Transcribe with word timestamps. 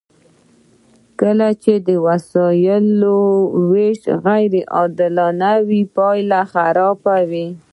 کله 1.19 1.47
چې 1.63 1.73
د 1.87 1.89
وسایلو 2.07 3.19
ویش 3.71 4.01
غیر 4.25 4.53
عادلانه 4.75 5.51
وي 5.67 5.81
پایله 5.95 6.41
خرابه 6.53 7.15
وي. 7.29 7.47